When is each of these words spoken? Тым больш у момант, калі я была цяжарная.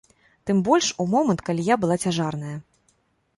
Тым 0.49 0.61
больш 0.69 0.87
у 1.05 1.07
момант, 1.11 1.43
калі 1.51 1.67
я 1.67 1.75
была 1.85 1.99
цяжарная. 2.07 2.57